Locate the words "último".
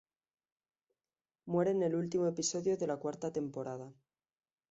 1.93-2.25